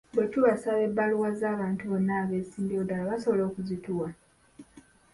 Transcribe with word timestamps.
Bwe 0.15 0.25
tubasaba 0.33 0.79
ebbaluwa 0.87 1.29
z'abantu 1.39 1.83
bonna 1.91 2.13
abeesimbyewo 2.21 2.83
ddala 2.85 3.09
basobola 3.09 3.43
okuzituwa? 3.49 4.09